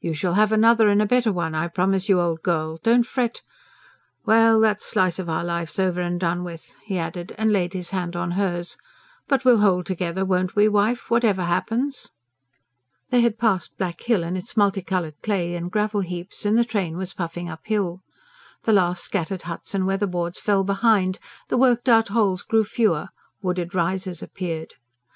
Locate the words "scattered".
19.04-19.42